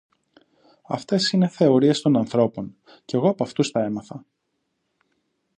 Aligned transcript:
Αυτές 0.87 1.31
είναι 1.31 1.47
θεωρίες 1.47 2.01
των 2.01 2.17
ανθρώπων, 2.17 2.75
κι 3.05 3.15
εγώ 3.15 3.29
απ' 3.29 3.41
αυτούς 3.41 3.71
τα 3.71 3.83
έμαθα. 3.83 4.25